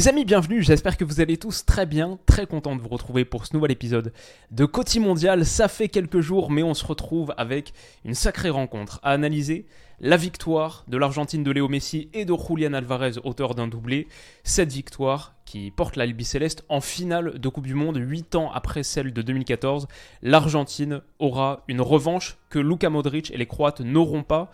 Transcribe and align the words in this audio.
Les 0.00 0.08
amis, 0.08 0.24
bienvenue, 0.24 0.62
j'espère 0.62 0.96
que 0.96 1.04
vous 1.04 1.20
allez 1.20 1.36
tous 1.36 1.66
très 1.66 1.84
bien, 1.84 2.18
très 2.24 2.46
content 2.46 2.74
de 2.74 2.80
vous 2.80 2.88
retrouver 2.88 3.26
pour 3.26 3.44
ce 3.44 3.52
nouvel 3.52 3.70
épisode 3.70 4.14
de 4.50 4.64
Côté 4.64 4.98
Mondial. 4.98 5.44
Ça 5.44 5.68
fait 5.68 5.90
quelques 5.90 6.20
jours, 6.20 6.50
mais 6.50 6.62
on 6.62 6.72
se 6.72 6.86
retrouve 6.86 7.34
avec 7.36 7.74
une 8.06 8.14
sacrée 8.14 8.48
rencontre 8.48 8.98
à 9.02 9.10
analyser. 9.10 9.66
La 10.00 10.16
victoire 10.16 10.86
de 10.88 10.96
l'Argentine 10.96 11.44
de 11.44 11.50
Léo 11.50 11.68
Messi 11.68 12.08
et 12.14 12.24
de 12.24 12.34
Julian 12.34 12.72
Alvarez, 12.72 13.18
auteur 13.24 13.54
d'un 13.54 13.68
doublé. 13.68 14.08
Cette 14.42 14.72
victoire 14.72 15.34
qui 15.44 15.70
porte 15.70 15.96
l'Albi 15.96 16.24
Céleste 16.24 16.64
en 16.70 16.80
finale 16.80 17.38
de 17.38 17.48
Coupe 17.50 17.66
du 17.66 17.74
Monde, 17.74 17.98
8 17.98 18.36
ans 18.36 18.50
après 18.54 18.82
celle 18.82 19.12
de 19.12 19.20
2014. 19.20 19.86
L'Argentine 20.22 21.02
aura 21.18 21.62
une 21.68 21.82
revanche 21.82 22.38
que 22.48 22.58
Luka 22.58 22.88
Modric 22.88 23.32
et 23.32 23.36
les 23.36 23.44
Croates 23.44 23.82
n'auront 23.82 24.22
pas. 24.22 24.50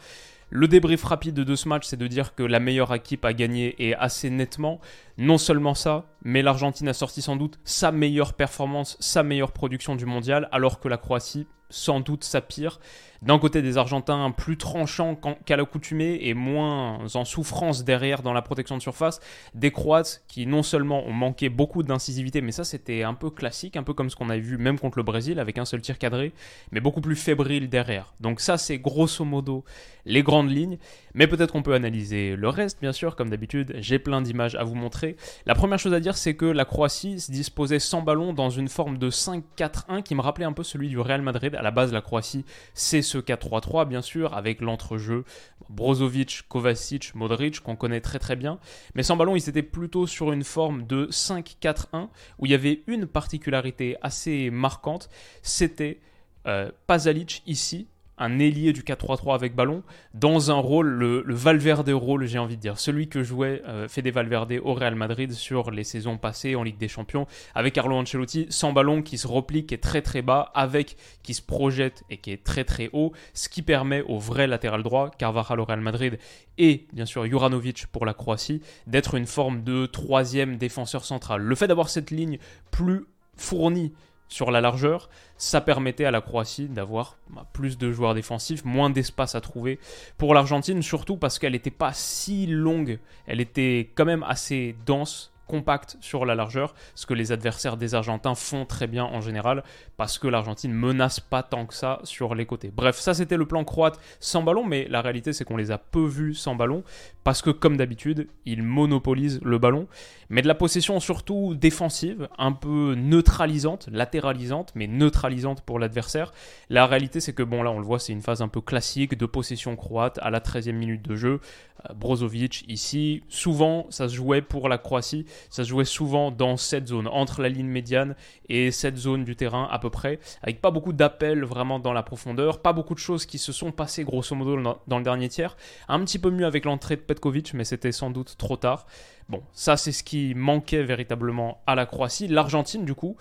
Le 0.48 0.68
débrief 0.68 1.02
rapide 1.02 1.34
de 1.34 1.54
ce 1.56 1.68
match, 1.68 1.86
c'est 1.86 1.96
de 1.96 2.06
dire 2.06 2.36
que 2.36 2.44
la 2.44 2.60
meilleure 2.60 2.94
équipe 2.94 3.24
a 3.24 3.32
gagné 3.32 3.74
et 3.84 3.96
assez 3.96 4.30
nettement. 4.30 4.80
Non 5.18 5.38
seulement 5.38 5.74
ça, 5.74 6.06
mais 6.22 6.40
l'Argentine 6.40 6.86
a 6.88 6.92
sorti 6.92 7.20
sans 7.20 7.34
doute 7.34 7.58
sa 7.64 7.90
meilleure 7.90 8.32
performance, 8.32 8.96
sa 9.00 9.24
meilleure 9.24 9.50
production 9.50 9.96
du 9.96 10.06
mondial, 10.06 10.48
alors 10.52 10.78
que 10.78 10.86
la 10.86 10.98
Croatie, 10.98 11.48
sans 11.70 12.00
doute, 12.00 12.24
sa 12.24 12.40
pire. 12.40 12.78
D'un 13.22 13.38
côté, 13.38 13.62
des 13.62 13.78
Argentins 13.78 14.30
plus 14.30 14.56
tranchants 14.56 15.18
qu'à 15.46 15.56
l'accoutumée 15.56 16.18
et 16.22 16.34
moins 16.34 16.98
en 17.14 17.24
souffrance 17.24 17.82
derrière 17.82 18.22
dans 18.22 18.32
la 18.32 18.42
protection 18.42 18.76
de 18.76 18.82
surface. 18.82 19.20
Des 19.54 19.70
Croates 19.70 20.22
qui 20.28 20.46
non 20.46 20.62
seulement 20.62 21.04
ont 21.06 21.12
manqué 21.12 21.48
beaucoup 21.48 21.82
d'incisivité, 21.82 22.40
mais 22.40 22.52
ça 22.52 22.64
c'était 22.64 23.02
un 23.02 23.14
peu 23.14 23.30
classique, 23.30 23.76
un 23.76 23.82
peu 23.82 23.94
comme 23.94 24.10
ce 24.10 24.16
qu'on 24.16 24.30
avait 24.30 24.40
vu 24.40 24.58
même 24.58 24.78
contre 24.78 24.98
le 24.98 25.02
Brésil 25.02 25.40
avec 25.40 25.58
un 25.58 25.64
seul 25.64 25.80
tir 25.80 25.98
cadré, 25.98 26.32
mais 26.72 26.80
beaucoup 26.80 27.00
plus 27.00 27.16
fébrile 27.16 27.68
derrière. 27.68 28.14
Donc 28.20 28.40
ça 28.40 28.58
c'est 28.58 28.78
grosso 28.78 29.24
modo 29.24 29.64
les 30.06 30.22
grandes 30.22 30.50
lignes. 30.50 30.78
Mais 31.14 31.26
peut-être 31.26 31.52
qu'on 31.52 31.62
peut 31.62 31.74
analyser 31.74 32.36
le 32.36 32.48
reste, 32.48 32.80
bien 32.80 32.92
sûr, 32.92 33.16
comme 33.16 33.30
d'habitude. 33.30 33.74
J'ai 33.78 33.98
plein 33.98 34.22
d'images 34.22 34.54
à 34.54 34.64
vous 34.64 34.74
montrer. 34.74 35.16
La 35.46 35.54
première 35.54 35.78
chose 35.78 35.94
à 35.94 36.00
dire, 36.00 36.16
c'est 36.16 36.34
que 36.34 36.46
la 36.46 36.64
Croatie 36.64 37.20
se 37.20 37.32
disposait 37.32 37.78
sans 37.78 38.02
ballon 38.02 38.32
dans 38.32 38.50
une 38.50 38.68
forme 38.68 38.98
de 38.98 39.10
5-4-1 39.10 40.02
qui 40.02 40.14
me 40.14 40.20
rappelait 40.20 40.44
un 40.44 40.52
peu 40.52 40.62
celui 40.62 40.88
du 40.88 40.98
Real 40.98 41.22
Madrid. 41.22 41.55
À 41.56 41.62
la 41.62 41.70
base, 41.70 41.92
la 41.92 42.00
Croatie, 42.00 42.44
c'est 42.74 43.02
ce 43.02 43.18
4-3-3, 43.18 43.86
bien 43.86 44.02
sûr, 44.02 44.34
avec 44.34 44.60
l'entrejeu 44.60 45.24
Brozovic, 45.68 46.44
Kovacic, 46.48 47.14
Modric, 47.14 47.60
qu'on 47.60 47.76
connaît 47.76 48.00
très 48.00 48.18
très 48.18 48.36
bien. 48.36 48.58
Mais 48.94 49.02
sans 49.02 49.16
ballon, 49.16 49.36
ils 49.36 49.48
étaient 49.48 49.62
plutôt 49.62 50.06
sur 50.06 50.32
une 50.32 50.44
forme 50.44 50.86
de 50.86 51.06
5-4-1 51.06 52.08
où 52.38 52.46
il 52.46 52.52
y 52.52 52.54
avait 52.54 52.82
une 52.86 53.06
particularité 53.06 53.96
assez 54.02 54.50
marquante. 54.50 55.08
C'était 55.42 56.00
euh, 56.46 56.70
Pazalic 56.86 57.42
ici 57.46 57.88
un 58.18 58.38
ailier 58.38 58.72
du 58.72 58.82
4-3-3 58.82 59.34
avec 59.34 59.54
ballon 59.54 59.82
dans 60.14 60.50
un 60.50 60.54
rôle, 60.54 60.88
le, 60.88 61.22
Valverde 61.28 61.90
rôle, 61.90 62.26
j'ai 62.26 62.38
envie 62.38 62.56
de 62.56 62.60
dire, 62.60 62.78
celui 62.78 63.08
que 63.08 63.22
jouait 63.22 63.62
euh, 63.66 63.88
Fede 63.88 64.08
Valverde 64.08 64.54
au 64.62 64.74
Real 64.74 64.94
Madrid 64.94 65.32
sur 65.32 65.70
les 65.70 65.84
saisons 65.84 66.16
passées 66.16 66.56
en 66.56 66.62
Ligue 66.62 66.78
des 66.78 66.88
Champions, 66.88 67.26
avec 67.54 67.74
Carlo 67.74 67.96
Ancelotti, 67.96 68.46
sans 68.48 68.72
ballon 68.72 69.02
qui 69.02 69.18
se 69.18 69.26
replie, 69.26 69.66
qui 69.66 69.74
est 69.74 69.82
très 69.82 70.02
très 70.02 70.22
bas, 70.22 70.50
avec 70.54 70.96
qui 71.22 71.34
se 71.34 71.42
projette 71.42 72.04
et 72.10 72.16
qui 72.16 72.30
est 72.32 72.42
très 72.42 72.64
très 72.64 72.88
haut, 72.92 73.12
ce 73.34 73.48
qui 73.48 73.62
permet 73.62 74.02
au 74.02 74.18
vrai 74.18 74.46
latéral 74.46 74.82
droit, 74.82 75.10
Carvajal 75.10 75.60
au 75.60 75.64
Real 75.64 75.80
Madrid 75.80 76.18
et 76.58 76.86
bien 76.92 77.06
sûr 77.06 77.26
Juranovic 77.26 77.86
pour 77.88 78.06
la 78.06 78.14
Croatie, 78.14 78.62
d'être 78.86 79.14
une 79.14 79.26
forme 79.26 79.62
de 79.62 79.86
troisième 79.86 80.56
défenseur 80.56 81.04
central. 81.04 81.42
Le 81.42 81.54
fait 81.54 81.68
d'avoir 81.68 81.88
cette 81.88 82.10
ligne 82.10 82.38
plus 82.70 83.04
fournie 83.36 83.92
sur 84.28 84.50
la 84.50 84.60
largeur, 84.60 85.08
ça 85.36 85.60
permettait 85.60 86.04
à 86.04 86.10
la 86.10 86.20
Croatie 86.20 86.68
d'avoir 86.68 87.16
bah, 87.30 87.46
plus 87.52 87.78
de 87.78 87.92
joueurs 87.92 88.14
défensifs, 88.14 88.64
moins 88.64 88.90
d'espace 88.90 89.34
à 89.34 89.40
trouver. 89.40 89.78
Pour 90.18 90.34
l'Argentine, 90.34 90.82
surtout 90.82 91.16
parce 91.16 91.38
qu'elle 91.38 91.52
n'était 91.52 91.70
pas 91.70 91.92
si 91.92 92.46
longue, 92.46 92.98
elle 93.26 93.40
était 93.40 93.90
quand 93.94 94.04
même 94.04 94.24
assez 94.24 94.76
dense 94.86 95.32
compact 95.46 95.96
sur 96.00 96.24
la 96.26 96.34
largeur, 96.34 96.74
ce 96.94 97.06
que 97.06 97.14
les 97.14 97.32
adversaires 97.32 97.76
des 97.76 97.94
Argentins 97.94 98.34
font 98.34 98.64
très 98.64 98.86
bien 98.86 99.04
en 99.04 99.20
général, 99.20 99.62
parce 99.96 100.18
que 100.18 100.28
l'Argentine 100.28 100.72
menace 100.72 101.20
pas 101.20 101.42
tant 101.42 101.66
que 101.66 101.74
ça 101.74 102.00
sur 102.04 102.34
les 102.34 102.46
côtés. 102.46 102.72
Bref, 102.74 102.96
ça 102.96 103.14
c'était 103.14 103.36
le 103.36 103.46
plan 103.46 103.64
croate 103.64 104.00
sans 104.20 104.42
ballon, 104.42 104.64
mais 104.64 104.86
la 104.88 105.00
réalité 105.00 105.32
c'est 105.32 105.44
qu'on 105.44 105.56
les 105.56 105.70
a 105.70 105.78
peu 105.78 106.04
vus 106.04 106.34
sans 106.34 106.54
ballon, 106.54 106.82
parce 107.24 107.42
que 107.42 107.50
comme 107.50 107.76
d'habitude, 107.76 108.28
ils 108.44 108.62
monopolisent 108.62 109.40
le 109.42 109.58
ballon, 109.58 109.86
mais 110.28 110.42
de 110.42 110.48
la 110.48 110.54
possession 110.54 111.00
surtout 111.00 111.54
défensive, 111.54 112.28
un 112.38 112.52
peu 112.52 112.94
neutralisante, 112.96 113.88
latéralisante, 113.92 114.72
mais 114.74 114.86
neutralisante 114.86 115.60
pour 115.62 115.78
l'adversaire. 115.78 116.32
La 116.70 116.86
réalité 116.86 117.20
c'est 117.20 117.32
que, 117.32 117.42
bon 117.42 117.62
là 117.62 117.70
on 117.70 117.78
le 117.78 117.86
voit, 117.86 117.98
c'est 117.98 118.12
une 118.12 118.22
phase 118.22 118.42
un 118.42 118.48
peu 118.48 118.60
classique 118.60 119.16
de 119.16 119.26
possession 119.26 119.76
croate 119.76 120.18
à 120.22 120.30
la 120.30 120.40
13e 120.40 120.72
minute 120.72 121.02
de 121.02 121.16
jeu. 121.16 121.40
Euh, 121.88 121.94
Brozovic 121.94 122.64
ici, 122.68 123.22
souvent 123.28 123.86
ça 123.90 124.08
se 124.08 124.14
jouait 124.14 124.42
pour 124.42 124.68
la 124.68 124.78
Croatie, 124.78 125.26
ça 125.50 125.64
se 125.64 125.68
jouait 125.68 125.84
souvent 125.84 126.30
dans 126.30 126.56
cette 126.56 126.88
zone, 126.88 127.08
entre 127.08 127.42
la 127.42 127.48
ligne 127.48 127.66
médiane 127.66 128.14
et 128.48 128.70
cette 128.70 128.96
zone 128.96 129.24
du 129.24 129.36
terrain 129.36 129.68
à 129.70 129.78
peu 129.78 129.90
près, 129.90 130.18
avec 130.42 130.60
pas 130.60 130.70
beaucoup 130.70 130.92
d'appels 130.92 131.44
vraiment 131.44 131.78
dans 131.78 131.92
la 131.92 132.02
profondeur, 132.02 132.60
pas 132.60 132.72
beaucoup 132.72 132.94
de 132.94 132.98
choses 132.98 133.26
qui 133.26 133.38
se 133.38 133.52
sont 133.52 133.72
passées 133.72 134.04
grosso 134.04 134.34
modo 134.34 134.56
dans 134.86 134.98
le 134.98 135.04
dernier 135.04 135.28
tiers, 135.28 135.56
un 135.88 136.00
petit 136.00 136.18
peu 136.18 136.30
mieux 136.30 136.46
avec 136.46 136.64
l'entrée 136.64 136.96
de 136.96 137.00
Petkovic, 137.00 137.54
mais 137.54 137.64
c'était 137.64 137.92
sans 137.92 138.10
doute 138.10 138.36
trop 138.38 138.56
tard. 138.56 138.86
Bon, 139.28 139.42
ça 139.52 139.76
c'est 139.76 139.92
ce 139.92 140.04
qui 140.04 140.34
manquait 140.34 140.84
véritablement 140.84 141.60
à 141.66 141.74
la 141.74 141.84
Croatie. 141.84 142.28
L'Argentine, 142.28 142.84
du 142.84 142.94
coup, 142.94 143.16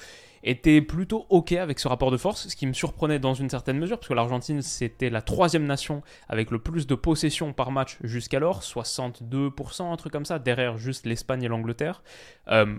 était 0.46 0.82
plutôt 0.82 1.26
OK 1.30 1.52
avec 1.54 1.80
ce 1.80 1.88
rapport 1.88 2.12
de 2.12 2.18
force, 2.18 2.48
ce 2.48 2.56
qui 2.56 2.68
me 2.68 2.74
surprenait 2.74 3.20
dans 3.20 3.34
une 3.34 3.50
certaine 3.50 3.80
mesure, 3.80 3.98
parce 3.98 4.08
que 4.08 4.14
l'Argentine, 4.14 4.62
c'était 4.62 5.10
la 5.10 5.22
troisième 5.22 5.66
nation 5.66 6.04
avec 6.30 6.52
le 6.52 6.60
plus 6.60 6.88
de 6.88 6.96
possession 6.96 7.52
par 7.52 7.72
match 7.72 7.98
jusqu'alors, 8.04 8.62
62%, 8.62 9.92
un 9.92 9.96
truc 9.98 10.14
comme 10.14 10.26
ça, 10.26 10.38
derrière 10.38 10.78
juste 10.78 11.08
l'Espagne 11.08 11.44
et 11.44 11.48
l'Angleterre. 11.48 12.04
Euh, 12.50 12.76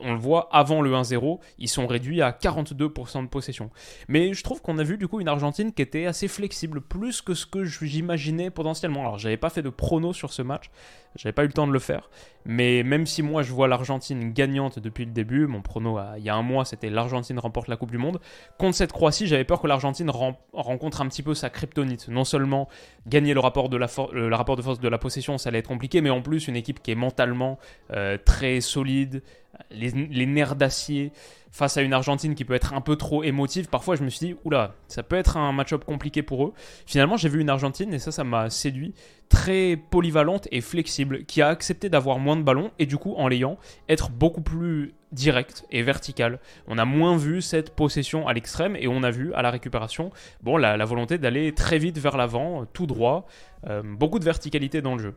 on 0.00 0.12
le 0.12 0.18
voit, 0.18 0.48
avant 0.50 0.82
le 0.82 0.90
1-0, 0.90 1.38
ils 1.58 1.68
sont 1.68 1.86
réduits 1.86 2.20
à 2.20 2.32
42% 2.32 3.22
de 3.22 3.28
possession. 3.28 3.70
Mais 4.08 4.34
je 4.34 4.42
trouve 4.42 4.60
qu'on 4.60 4.78
a 4.78 4.82
vu 4.82 4.98
du 4.98 5.06
coup 5.06 5.20
une 5.20 5.28
Argentine 5.28 5.72
qui 5.72 5.82
était 5.82 6.06
assez 6.06 6.26
flexible, 6.26 6.80
plus 6.80 7.22
que 7.22 7.34
ce 7.34 7.46
que 7.46 7.64
j'imaginais 7.64 8.50
potentiellement. 8.50 9.02
Alors 9.02 9.18
j'avais 9.18 9.36
pas 9.36 9.50
fait 9.50 9.62
de 9.62 9.70
prono 9.70 10.12
sur 10.12 10.32
ce 10.32 10.42
match, 10.42 10.70
j'avais 11.14 11.32
pas 11.32 11.44
eu 11.44 11.46
le 11.46 11.52
temps 11.52 11.68
de 11.68 11.72
le 11.72 11.78
faire. 11.78 12.10
Mais 12.46 12.82
même 12.82 13.06
si 13.06 13.22
moi 13.22 13.42
je 13.42 13.52
vois 13.52 13.68
l'Argentine 13.68 14.32
gagnante 14.32 14.78
depuis 14.78 15.04
le 15.04 15.10
début, 15.10 15.46
mon 15.46 15.62
prono 15.62 15.98
il 16.16 16.22
y 16.22 16.28
a 16.28 16.34
un 16.34 16.42
mois 16.42 16.64
c'était 16.64 16.90
l'Argentine 16.90 17.38
remporte 17.38 17.68
la 17.68 17.76
Coupe 17.76 17.90
du 17.90 17.98
Monde. 17.98 18.20
Contre 18.58 18.76
cette 18.76 18.92
Croatie, 18.92 19.26
j'avais 19.26 19.44
peur 19.44 19.60
que 19.60 19.66
l'Argentine 19.66 20.10
rencontre 20.10 21.00
un 21.00 21.08
petit 21.08 21.22
peu 21.22 21.34
sa 21.34 21.50
kryptonite. 21.50 22.08
Non 22.08 22.24
seulement 22.24 22.68
gagner 23.06 23.34
le 23.34 23.40
rapport, 23.40 23.68
de 23.68 23.76
la 23.76 23.88
le 24.12 24.34
rapport 24.34 24.56
de 24.56 24.62
force 24.62 24.80
de 24.80 24.88
la 24.88 24.98
possession, 24.98 25.38
ça 25.38 25.48
allait 25.48 25.60
être 25.60 25.68
compliqué, 25.68 26.00
mais 26.00 26.10
en 26.10 26.22
plus 26.22 26.48
une 26.48 26.56
équipe 26.56 26.82
qui 26.82 26.90
est 26.90 26.96
mentalement 26.96 27.58
euh, 27.92 28.18
très 28.22 28.60
solide, 28.60 29.22
les, 29.70 30.26
nerfs 30.26 30.56
d'acier 30.56 31.12
face 31.54 31.76
à 31.76 31.82
une 31.82 31.92
Argentine 31.92 32.34
qui 32.34 32.44
peut 32.44 32.54
être 32.54 32.74
un 32.74 32.80
peu 32.80 32.96
trop 32.96 33.22
émotive. 33.22 33.68
Parfois, 33.68 33.94
je 33.94 34.02
me 34.02 34.10
suis 34.10 34.26
dit, 34.26 34.36
oula, 34.44 34.74
ça 34.88 35.04
peut 35.04 35.14
être 35.14 35.36
un 35.36 35.52
match-up 35.52 35.84
compliqué 35.84 36.20
pour 36.20 36.46
eux. 36.46 36.52
Finalement, 36.84 37.16
j'ai 37.16 37.28
vu 37.28 37.40
une 37.40 37.48
Argentine, 37.48 37.94
et 37.94 38.00
ça, 38.00 38.10
ça 38.10 38.24
m'a 38.24 38.50
séduit, 38.50 38.92
très 39.28 39.76
polyvalente 39.76 40.48
et 40.50 40.60
flexible, 40.60 41.24
qui 41.26 41.42
a 41.42 41.48
accepté 41.48 41.88
d'avoir 41.88 42.18
moins 42.18 42.34
de 42.34 42.42
ballons, 42.42 42.72
et 42.80 42.86
du 42.86 42.96
coup, 42.96 43.14
en 43.16 43.28
l'ayant, 43.28 43.56
être 43.88 44.10
beaucoup 44.10 44.40
plus 44.40 44.94
direct 45.12 45.64
et 45.70 45.84
vertical. 45.84 46.40
On 46.66 46.76
a 46.76 46.84
moins 46.84 47.16
vu 47.16 47.40
cette 47.40 47.70
possession 47.70 48.26
à 48.26 48.32
l'extrême, 48.32 48.74
et 48.74 48.88
on 48.88 49.04
a 49.04 49.12
vu 49.12 49.32
à 49.34 49.40
la 49.40 49.52
récupération, 49.52 50.10
bon, 50.42 50.56
la, 50.56 50.84
volonté 50.84 51.18
d'aller 51.18 51.54
très 51.54 51.78
vite 51.78 51.98
vers 51.98 52.16
l'avant, 52.16 52.64
tout 52.72 52.86
droit, 52.86 53.28
euh, 53.68 53.80
beaucoup 53.84 54.18
de 54.18 54.24
verticalité 54.24 54.82
dans 54.82 54.96
le 54.96 55.02
jeu. 55.04 55.14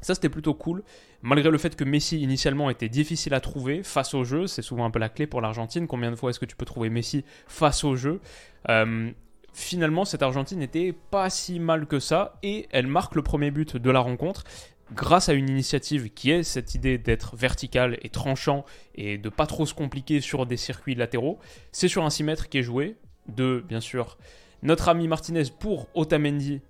Ça, 0.00 0.14
c'était 0.14 0.28
plutôt 0.28 0.54
cool. 0.54 0.82
Malgré 1.22 1.50
le 1.50 1.58
fait 1.58 1.76
que 1.76 1.84
Messi, 1.84 2.20
initialement, 2.20 2.70
était 2.70 2.88
difficile 2.88 3.34
à 3.34 3.40
trouver 3.40 3.82
face 3.82 4.14
au 4.14 4.24
jeu, 4.24 4.46
c'est 4.46 4.62
souvent 4.62 4.84
un 4.84 4.90
peu 4.90 4.98
la 4.98 5.08
clé 5.08 5.26
pour 5.26 5.40
l'Argentine. 5.40 5.86
Combien 5.86 6.10
de 6.10 6.16
fois 6.16 6.30
est-ce 6.30 6.40
que 6.40 6.46
tu 6.46 6.56
peux 6.56 6.64
trouver 6.64 6.88
Messi 6.88 7.24
face 7.46 7.84
au 7.84 7.96
jeu? 7.96 8.20
Euh, 8.68 9.10
Finalement, 9.52 10.04
cette 10.04 10.22
Argentine 10.22 10.60
n'était 10.60 10.94
pas 11.10 11.28
si 11.28 11.58
mal 11.58 11.86
que 11.86 11.98
ça, 11.98 12.38
et 12.42 12.68
elle 12.70 12.86
marque 12.86 13.16
le 13.16 13.22
premier 13.22 13.50
but 13.50 13.76
de 13.76 13.90
la 13.90 14.00
rencontre 14.00 14.44
grâce 14.92 15.28
à 15.28 15.34
une 15.34 15.48
initiative 15.48 16.10
qui 16.10 16.30
est 16.30 16.42
cette 16.42 16.74
idée 16.74 16.98
d'être 16.98 17.36
vertical 17.36 17.98
et 18.02 18.08
tranchant 18.08 18.64
et 18.94 19.18
de 19.18 19.28
pas 19.28 19.46
trop 19.46 19.66
se 19.66 19.74
compliquer 19.74 20.20
sur 20.20 20.46
des 20.46 20.56
circuits 20.56 20.94
latéraux. 20.94 21.38
C'est 21.72 21.88
sur 21.88 22.04
un 22.04 22.10
6 22.10 22.24
mètres 22.24 22.48
qui 22.48 22.58
est 22.58 22.62
joué 22.62 22.96
de, 23.28 23.64
bien 23.68 23.80
sûr, 23.80 24.18
notre 24.62 24.88
ami 24.88 25.06
Martinez 25.06 25.44
pour 25.58 25.88
Otamendi 25.94 26.60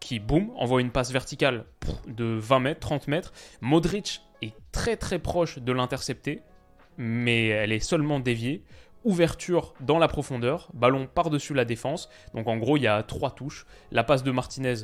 qui, 0.00 0.18
boum, 0.18 0.50
envoie 0.56 0.80
une 0.80 0.90
passe 0.90 1.10
verticale 1.10 1.64
de 2.06 2.24
20 2.24 2.60
mètres, 2.60 2.80
30 2.80 3.08
mètres. 3.08 3.32
Modric 3.60 4.22
est 4.42 4.54
très 4.72 4.96
très 4.96 5.18
proche 5.18 5.58
de 5.58 5.72
l'intercepter, 5.72 6.42
mais 6.96 7.48
elle 7.48 7.72
est 7.72 7.80
seulement 7.80 8.20
déviée. 8.20 8.62
Ouverture 9.04 9.74
dans 9.80 9.98
la 9.98 10.08
profondeur, 10.08 10.68
ballon 10.74 11.06
par-dessus 11.06 11.54
la 11.54 11.64
défense. 11.64 12.08
Donc 12.34 12.48
en 12.48 12.56
gros, 12.56 12.76
il 12.76 12.82
y 12.82 12.88
a 12.88 13.02
trois 13.02 13.30
touches. 13.30 13.64
La 13.92 14.02
passe 14.02 14.24
de 14.24 14.32
Martinez 14.32 14.74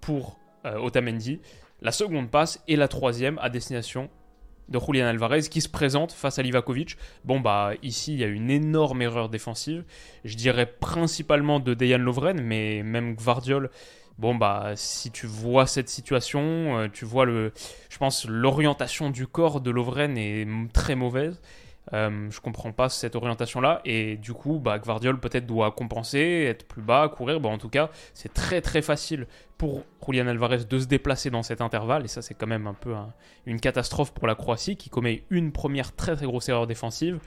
pour 0.00 0.38
euh, 0.64 0.78
Otamendi, 0.78 1.40
la 1.82 1.92
seconde 1.92 2.30
passe 2.30 2.62
et 2.68 2.76
la 2.76 2.88
troisième 2.88 3.38
à 3.42 3.50
destination 3.50 4.08
de 4.68 4.78
Julian 4.78 5.06
Alvarez 5.06 5.42
qui 5.42 5.60
se 5.60 5.68
présente 5.68 6.12
face 6.12 6.38
à 6.38 6.42
Livakovic. 6.42 6.96
Bon, 7.24 7.40
bah 7.40 7.72
ici, 7.82 8.14
il 8.14 8.20
y 8.20 8.24
a 8.24 8.28
une 8.28 8.50
énorme 8.50 9.02
erreur 9.02 9.28
défensive. 9.28 9.84
Je 10.24 10.36
dirais 10.36 10.66
principalement 10.66 11.60
de 11.60 11.74
Dejan 11.74 11.98
Lovren, 11.98 12.40
mais 12.40 12.82
même 12.82 13.14
Gvardiol. 13.14 13.70
Bon, 14.18 14.34
bah 14.34 14.72
si 14.76 15.10
tu 15.10 15.26
vois 15.26 15.66
cette 15.66 15.88
situation, 15.88 16.78
euh, 16.78 16.88
tu 16.92 17.04
vois 17.04 17.24
le. 17.24 17.52
Je 17.88 17.98
pense 17.98 18.26
l'orientation 18.28 19.10
du 19.10 19.26
corps 19.26 19.60
de 19.60 19.70
Lovren 19.70 20.16
est 20.16 20.46
très 20.72 20.94
mauvaise. 20.94 21.40
Euh, 21.92 22.30
je 22.30 22.40
comprends 22.40 22.72
pas 22.72 22.88
cette 22.88 23.16
orientation-là. 23.16 23.80
Et 23.84 24.16
du 24.16 24.32
coup, 24.32 24.58
bah, 24.58 24.78
peut-être 24.78 25.46
doit 25.46 25.72
compenser, 25.72 26.46
être 26.48 26.66
plus 26.66 26.82
bas, 26.82 27.08
courir. 27.08 27.40
Bon, 27.40 27.52
en 27.52 27.58
tout 27.58 27.68
cas, 27.68 27.90
c'est 28.14 28.32
très 28.32 28.60
très 28.60 28.82
facile 28.82 29.26
pour 29.58 29.82
Julian 30.06 30.28
Alvarez 30.28 30.64
de 30.68 30.78
se 30.78 30.86
déplacer 30.86 31.30
dans 31.30 31.42
cet 31.42 31.60
intervalle. 31.60 32.04
Et 32.04 32.08
ça, 32.08 32.22
c'est 32.22 32.34
quand 32.34 32.46
même 32.46 32.66
un 32.66 32.74
peu 32.74 32.94
une 33.46 33.60
catastrophe 33.60 34.12
pour 34.12 34.26
la 34.26 34.34
Croatie 34.34 34.76
qui 34.76 34.90
commet 34.90 35.24
une 35.30 35.52
première 35.52 35.94
très 35.94 36.14
très 36.16 36.26
grosse 36.26 36.48
erreur 36.48 36.66
défensive. 36.66 37.18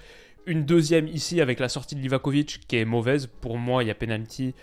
Une 0.47 0.63
deuxième 0.63 1.07
ici 1.07 1.41
avec 1.41 1.59
la 1.59 1.69
sortie 1.69 1.95
de 1.95 2.01
Livakovic 2.01 2.61
qui 2.67 2.77
est 2.77 2.85
mauvaise. 2.85 3.27
Pour 3.27 3.57
moi, 3.57 3.83
il 3.83 3.87
y 3.87 3.91
a 3.91 3.95
penalty 3.95 4.53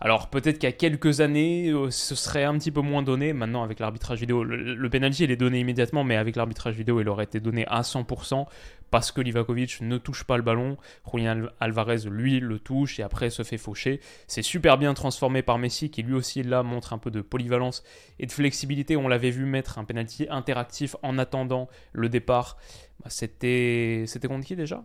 alors 0.00 0.30
peut-être 0.30 0.58
qu'il 0.58 0.68
y 0.68 0.72
a 0.72 0.76
quelques 0.76 1.20
années, 1.20 1.70
euh, 1.70 1.90
ce 1.90 2.14
serait 2.14 2.44
un 2.44 2.56
petit 2.56 2.70
peu 2.70 2.80
moins 2.80 3.02
donné. 3.02 3.32
Maintenant, 3.32 3.64
avec 3.64 3.80
l'arbitrage 3.80 4.20
vidéo, 4.20 4.44
le, 4.44 4.90
penalty, 4.90 5.24
il 5.24 5.30
est 5.32 5.36
donné 5.36 5.58
immédiatement, 5.58 6.04
mais 6.04 6.16
avec 6.16 6.36
l'arbitrage 6.36 6.76
vidéo, 6.76 7.00
il 7.00 7.08
aurait 7.08 7.24
été 7.24 7.40
donné 7.40 7.66
à 7.66 7.80
100% 7.80 8.46
parce 8.92 9.10
que 9.10 9.20
Livakovic 9.20 9.80
ne 9.80 9.98
touche 9.98 10.22
pas 10.22 10.36
le 10.36 10.44
ballon. 10.44 10.76
Julian 11.12 11.48
Alvarez, 11.58 12.08
lui, 12.08 12.38
le 12.38 12.60
touche 12.60 13.00
et 13.00 13.02
après 13.02 13.30
se 13.30 13.42
fait 13.42 13.58
faucher. 13.58 14.00
C'est 14.28 14.42
super 14.42 14.78
bien 14.78 14.94
transformé 14.94 15.42
par 15.42 15.58
Messi, 15.58 15.90
qui 15.90 16.04
lui 16.04 16.14
aussi, 16.14 16.44
là, 16.44 16.62
montre 16.62 16.92
un 16.92 16.98
peu 16.98 17.10
de 17.10 17.20
polyvalence 17.20 17.82
et 18.20 18.26
de 18.26 18.32
flexibilité. 18.32 18.96
On 18.96 19.08
l'avait 19.08 19.30
vu 19.30 19.46
mettre 19.46 19.78
un 19.78 19.84
penalty 19.84 20.26
interactif 20.30 20.94
en 21.02 21.18
attendant 21.18 21.68
le 21.92 22.08
départ. 22.08 22.56
Bah, 23.02 23.10
c'était... 23.10 24.04
C'était 24.06 24.28
contre 24.28 24.46
qui 24.46 24.54
déjà? 24.54 24.84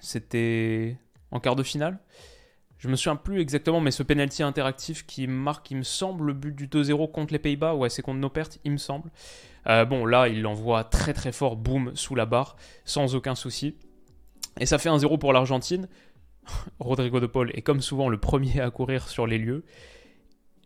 C'était 0.00 0.96
en 1.30 1.38
quart 1.38 1.54
de 1.54 1.62
finale? 1.62 2.00
Je 2.78 2.88
me 2.88 2.96
souviens 2.96 3.16
plus 3.16 3.40
exactement, 3.40 3.80
mais 3.80 3.90
ce 3.90 4.02
penalty 4.02 4.42
interactif 4.42 5.06
qui 5.06 5.26
marque, 5.26 5.70
il 5.70 5.78
me 5.78 5.82
semble, 5.82 6.26
le 6.26 6.32
but 6.34 6.54
du 6.54 6.68
2-0 6.68 7.10
contre 7.10 7.32
les 7.32 7.38
Pays-Bas, 7.38 7.74
ouais, 7.74 7.88
c'est 7.88 8.02
contre 8.02 8.20
nos 8.20 8.28
pertes, 8.28 8.58
il 8.64 8.72
me 8.72 8.76
semble. 8.76 9.10
Euh, 9.66 9.84
bon, 9.84 10.04
là, 10.04 10.28
il 10.28 10.42
l'envoie 10.42 10.84
très 10.84 11.12
très 11.12 11.32
fort, 11.32 11.56
boum, 11.56 11.92
sous 11.94 12.14
la 12.14 12.26
barre, 12.26 12.56
sans 12.84 13.14
aucun 13.14 13.34
souci. 13.34 13.76
Et 14.60 14.66
ça 14.66 14.78
fait 14.78 14.90
1-0 14.90 15.18
pour 15.18 15.32
l'Argentine. 15.32 15.88
Rodrigo 16.78 17.20
de 17.20 17.26
Paul 17.26 17.50
est 17.54 17.62
comme 17.62 17.80
souvent 17.80 18.08
le 18.08 18.18
premier 18.18 18.60
à 18.60 18.70
courir 18.70 19.08
sur 19.08 19.26
les 19.26 19.38
lieux. 19.38 19.64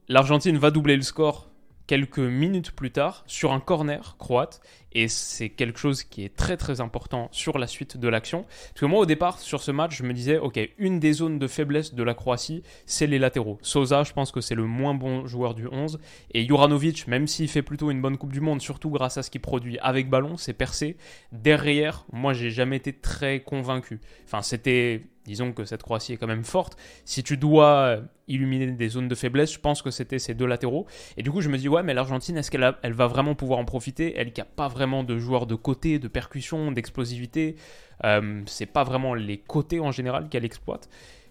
L'Argentine 0.08 0.58
va 0.58 0.70
doubler 0.70 0.96
le 0.96 1.02
score 1.02 1.49
quelques 1.90 2.20
minutes 2.20 2.70
plus 2.70 2.92
tard 2.92 3.24
sur 3.26 3.50
un 3.50 3.58
corner 3.58 4.14
croate. 4.16 4.60
Et 4.92 5.08
c'est 5.08 5.48
quelque 5.48 5.80
chose 5.80 6.04
qui 6.04 6.24
est 6.24 6.36
très 6.36 6.56
très 6.56 6.80
important 6.80 7.28
sur 7.32 7.58
la 7.58 7.66
suite 7.66 7.96
de 7.96 8.06
l'action. 8.06 8.42
Parce 8.42 8.80
que 8.80 8.86
moi 8.86 9.00
au 9.00 9.06
départ 9.06 9.40
sur 9.40 9.60
ce 9.60 9.72
match 9.72 9.96
je 9.96 10.04
me 10.04 10.12
disais 10.12 10.38
ok 10.38 10.60
une 10.78 11.00
des 11.00 11.12
zones 11.12 11.40
de 11.40 11.48
faiblesse 11.48 11.92
de 11.92 12.02
la 12.04 12.14
Croatie 12.14 12.62
c'est 12.86 13.08
les 13.08 13.18
latéraux. 13.18 13.58
Sosa 13.62 14.04
je 14.04 14.12
pense 14.12 14.30
que 14.30 14.40
c'est 14.40 14.54
le 14.54 14.66
moins 14.66 14.94
bon 14.94 15.26
joueur 15.26 15.54
du 15.54 15.66
11. 15.66 15.98
Et 16.32 16.46
Juranovic 16.46 17.08
même 17.08 17.26
s'il 17.26 17.48
fait 17.48 17.62
plutôt 17.62 17.90
une 17.90 18.00
bonne 18.00 18.18
Coupe 18.18 18.32
du 18.32 18.40
Monde 18.40 18.60
surtout 18.60 18.90
grâce 18.90 19.16
à 19.16 19.24
ce 19.24 19.30
qu'il 19.30 19.40
produit 19.40 19.76
avec 19.80 20.08
ballon 20.08 20.36
c'est 20.36 20.52
percé. 20.52 20.96
Derrière 21.32 22.04
moi 22.12 22.34
j'ai 22.34 22.52
jamais 22.52 22.76
été 22.76 22.92
très 22.92 23.40
convaincu. 23.40 24.00
Enfin 24.26 24.42
c'était 24.42 25.02
disons 25.30 25.52
que 25.52 25.64
cette 25.64 25.82
Croatie 25.82 26.14
est 26.14 26.16
quand 26.16 26.26
même 26.26 26.44
forte. 26.44 26.76
Si 27.04 27.22
tu 27.22 27.36
dois 27.36 27.98
illuminer 28.26 28.66
des 28.66 28.88
zones 28.88 29.08
de 29.08 29.14
faiblesse, 29.14 29.52
je 29.52 29.58
pense 29.60 29.80
que 29.80 29.90
c'était 29.90 30.18
ces 30.18 30.34
deux 30.34 30.46
latéraux. 30.46 30.86
Et 31.16 31.22
du 31.22 31.30
coup, 31.30 31.40
je 31.40 31.48
me 31.48 31.56
dis, 31.56 31.68
ouais, 31.68 31.82
mais 31.82 31.94
l'Argentine, 31.94 32.36
est-ce 32.36 32.50
qu'elle 32.50 32.74
elle 32.82 32.92
va 32.92 33.06
vraiment 33.06 33.34
pouvoir 33.34 33.60
en 33.60 33.64
profiter? 33.64 34.14
Elle 34.16 34.32
qui 34.32 34.40
n'a 34.40 34.44
pas 34.44 34.68
vraiment 34.68 35.04
de 35.04 35.18
joueurs 35.18 35.46
de 35.46 35.54
côté, 35.54 35.98
de 35.98 36.08
percussion, 36.08 36.72
d'explosivité, 36.72 37.56
euh, 38.04 38.42
c'est 38.46 38.66
pas 38.66 38.84
vraiment 38.84 39.14
les 39.14 39.38
côtés 39.38 39.78
en 39.80 39.92
général 39.92 40.28
qu'elle 40.28 40.44
exploite. 40.44 40.88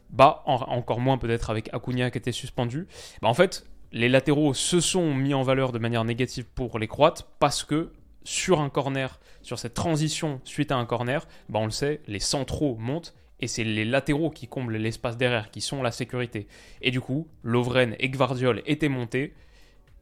Bah, 0.09 0.43
encore 0.45 0.99
moins 0.99 1.17
peut-être 1.17 1.49
avec 1.49 1.69
Acuna 1.73 2.09
qui 2.09 2.17
était 2.17 2.31
suspendu. 2.31 2.87
Bah, 3.21 3.27
en 3.27 3.33
fait, 3.33 3.65
les 3.91 4.09
latéraux 4.09 4.53
se 4.53 4.79
sont 4.79 5.13
mis 5.13 5.33
en 5.33 5.43
valeur 5.43 5.71
de 5.71 5.79
manière 5.79 6.05
négative 6.05 6.45
pour 6.55 6.79
les 6.79 6.87
Croates 6.87 7.27
parce 7.39 7.63
que 7.63 7.91
sur 8.23 8.59
un 8.59 8.69
corner, 8.69 9.19
sur 9.41 9.57
cette 9.57 9.73
transition 9.73 10.41
suite 10.43 10.71
à 10.71 10.77
un 10.77 10.85
corner, 10.85 11.27
bah 11.47 11.59
on 11.59 11.65
le 11.65 11.71
sait, 11.71 12.01
les 12.07 12.19
centraux 12.19 12.75
montent 12.77 13.15
et 13.39 13.47
c'est 13.47 13.63
les 13.63 13.85
latéraux 13.85 14.29
qui 14.29 14.47
comblent 14.47 14.75
l'espace 14.75 15.17
derrière, 15.17 15.51
qui 15.51 15.61
sont 15.61 15.81
la 15.81 15.91
sécurité. 15.91 16.47
Et 16.81 16.91
du 16.91 17.01
coup, 17.01 17.27
Lovren 17.43 17.95
et 17.99 18.09
Gvardiol 18.09 18.61
étaient 18.65 18.89
montés, 18.89 19.33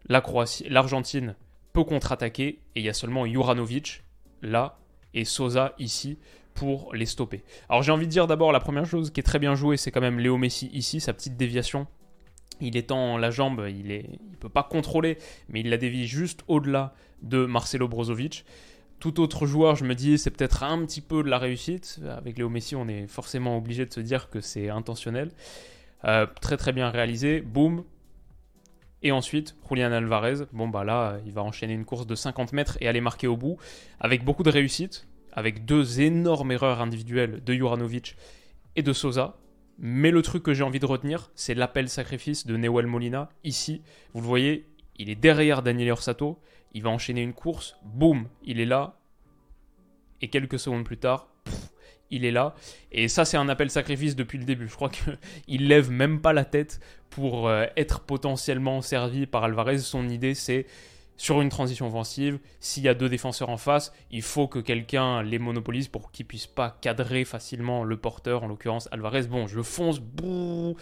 l'Argentine 0.10 1.36
peut 1.74 1.84
contre-attaquer, 1.84 2.48
et 2.75 2.80
il 2.80 2.84
y 2.84 2.89
a 2.89 2.94
seulement 2.94 3.25
Juranovic 3.25 4.04
là, 4.42 4.80
et 5.13 5.25
Sosa 5.25 5.74
ici, 5.80 6.18
pour 6.54 6.94
les 6.95 7.06
stopper. 7.06 7.44
Alors 7.69 7.84
j'ai 7.84 7.92
envie 7.92 8.07
de 8.07 8.12
dire 8.12 8.28
d'abord, 8.28 8.51
la 8.51 8.60
première 8.60 8.86
chose 8.86 9.12
qui 9.12 9.19
est 9.19 9.24
très 9.24 9.39
bien 9.39 9.54
jouée, 9.56 9.78
c'est 9.78 9.92
quand 9.92 10.01
même 10.01 10.19
Léo 10.19 10.38
Messi 10.38 10.69
ici, 10.74 11.00
sa 11.00 11.13
petite 11.13 11.38
déviation. 11.38 11.88
Il 12.60 12.75
étend 12.75 13.18
la 13.18 13.30
jambe, 13.30 13.68
il 13.69 13.88
ne 13.88 14.36
peut 14.39 14.50
pas 14.50 14.63
contrôler, 14.63 15.19
mais 15.50 15.60
il 15.60 15.69
la 15.69 15.78
dévie 15.78 16.07
juste 16.07 16.44
au-delà 16.48 16.95
de 17.22 17.45
Marcelo 17.45 17.88
Brozovic 17.88 18.44
tout 19.00 19.20
autre 19.20 19.46
joueur, 19.46 19.76
je 19.76 19.84
me 19.84 19.94
dis, 19.94 20.18
c'est 20.18 20.32
peut-être 20.32 20.64
un 20.64 20.84
petit 20.86 21.02
peu 21.02 21.24
de 21.24 21.30
la 21.30 21.38
réussite. 21.38 22.00
Avec 22.18 22.38
Léo 22.38 22.50
Messi, 22.50 22.76
on 22.76 22.88
est 22.88 23.08
forcément 23.08 23.58
obligé 23.58 23.86
de 23.86 23.94
se 23.94 24.00
dire 24.00 24.30
que 24.30 24.42
c'est 24.42 24.70
intentionnel. 24.70 25.32
Euh, 26.06 26.26
très 26.42 26.58
très 26.58 26.74
bien 26.74 26.90
réalisé, 26.90 27.42
boum. 27.42 27.84
Et 29.04 29.12
ensuite, 29.12 29.56
Julian 29.70 29.92
Alvarez, 29.92 30.46
bon 30.54 30.68
bah 30.68 30.84
là, 30.84 31.18
il 31.26 31.32
va 31.32 31.44
enchaîner 31.44 31.74
une 31.74 31.86
course 31.86 32.08
de 32.08 32.16
50 32.16 32.54
mètres 32.54 32.78
et 32.82 32.88
aller 32.88 33.02
marquer 33.02 33.28
au 33.28 33.38
bout, 33.38 33.58
avec 34.00 34.26
beaucoup 34.26 34.44
de 34.44 34.50
réussite, 34.50 35.08
avec 35.32 35.66
deux 35.66 36.02
énormes 36.02 36.52
erreurs 36.52 36.82
individuelles 36.82 37.44
de 37.44 37.54
Juranovic 37.54 38.16
et 38.76 38.82
de 38.82 38.94
Sosa. 38.94 39.38
Mais 39.78 40.10
le 40.10 40.24
truc 40.24 40.42
que 40.42 40.56
j'ai 40.56 40.64
envie 40.64 40.80
de 40.80 40.88
retenir, 40.88 41.30
c'est 41.36 41.54
l'appel 41.54 41.90
sacrifice 41.90 42.48
de 42.48 42.58
Newell 42.58 42.88
Molina. 42.88 43.30
Ici, 43.44 43.84
vous 44.14 44.22
le 44.22 44.28
voyez, 44.28 44.68
il 44.98 45.12
est 45.12 45.16
derrière 45.16 45.62
Daniel 45.62 45.92
Orsato, 45.92 46.40
il 46.74 46.84
va 46.84 46.90
enchaîner 46.90 47.22
une 47.22 47.34
course, 47.34 47.78
boum, 47.84 48.28
il 48.44 48.60
est 48.60 48.66
là. 48.66 49.00
Et 50.22 50.30
quelques 50.30 50.60
secondes 50.60 50.84
plus 50.84 50.98
tard, 50.98 51.27
il 52.10 52.25
est 52.25 52.32
là. 52.32 52.56
Et 52.91 53.08
ça, 53.08 53.25
c'est 53.25 53.38
un 53.38 53.50
appel 53.50 53.70
sacrifice 53.70 54.15
depuis 54.15 54.38
le 54.38 54.46
début. 54.46 54.68
Je 54.68 54.75
crois 54.75 54.89
qu'il 54.89 55.18
lève 55.68 55.91
même 55.91 56.22
pas 56.22 56.34
la 56.34 56.46
tête 56.46 56.80
pour 57.10 57.48
euh, 57.48 57.65
être 57.75 58.01
potentiellement 58.01 58.82
servi 58.82 59.25
par 59.25 59.44
Alvarez. 59.44 59.80
Son 59.80 60.10
idée, 60.10 60.34
c'est 60.34 60.65
sur 61.18 61.41
une 61.41 61.50
transition 61.50 61.88
offensive, 61.88 62.39
s'il 62.60 62.84
y 62.84 62.88
a 62.88 62.94
deux 62.94 63.10
défenseurs 63.10 63.50
en 63.50 63.58
face, 63.58 63.91
il 64.12 64.22
faut 64.22 64.48
que 64.48 64.60
quelqu'un 64.60 65.24
les 65.24 65.39
monopolise 65.39 65.88
pour 65.88 66.12
qu'ils 66.12 66.27
puissent 66.27 66.46
pas 66.46 66.77
cadrer 66.80 67.25
facilement 67.25 67.84
le 67.84 67.98
porteur, 67.98 68.44
en 68.44 68.48
l'occurrence 68.48 68.88
Alvarez. 68.91 69.24
Bon, 69.24 69.48
je 69.48 69.63
fonce, 69.63 70.00
bouh 70.00 70.77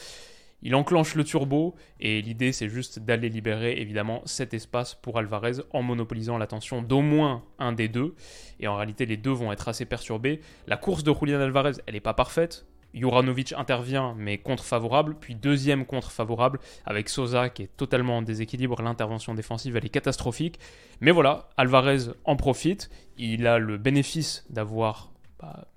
il 0.65 0.74
enclenche 0.74 1.13
le 1.13 1.24
turbo 1.24 1.75
et 2.00 2.24
l'idée 2.24 2.51
c'est 2.51 2.69
juste 2.69 2.98
d'aller 2.98 3.29
libérer 3.29 3.79
évidemment 3.79 4.24
cet 4.25 4.55
espace 4.55 4.95
pour 4.95 5.19
Alvarez 5.19 5.62
en 5.69 5.84
monopolisant 5.84 6.39
l'attention 6.39 6.81
d'au 6.81 7.01
moins 7.01 7.43
un 7.60 7.72
des 7.72 7.88
deux. 7.88 8.15
Et 8.60 8.67
en 8.67 8.75
réalité 8.75 9.05
les 9.05 9.15
deux 9.15 9.31
vont 9.31 9.51
être 9.51 9.67
assez 9.67 9.86
perturbés. 9.86 10.41
La 10.65 10.75
course 10.75 11.03
de 11.03 11.13
Julian 11.13 11.39
Alvarez 11.39 11.74
elle 11.86 11.93
n'est 11.93 12.00
pas 12.00 12.15
parfaite. 12.15 12.65
Juranovic 12.95 13.53
intervient 13.53 14.15
mais 14.17 14.39
contre-favorable, 14.39 15.17
puis 15.19 15.36
deuxième 15.36 15.86
contre-favorable 15.86 16.60
avec 16.84 17.10
Sosa 17.10 17.50
qui 17.50 17.62
est 17.62 17.77
totalement 17.77 18.17
en 18.17 18.22
déséquilibre, 18.24 18.81
l'intervention 18.81 19.36
défensive 19.36 19.77
elle 19.77 19.86
est 19.86 19.89
catastrophique. 19.89 20.60
Mais 21.00 21.12
voilà, 21.12 21.50
Alvarez 21.57 22.10
en 22.24 22.36
profite, 22.38 22.89
il 23.19 23.45
a 23.45 23.60
le 23.60 23.77
bénéfice 23.77 24.48
d'avoir 24.50 25.12